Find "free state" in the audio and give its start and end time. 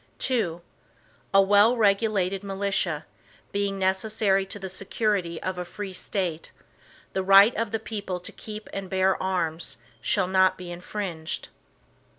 5.63-6.51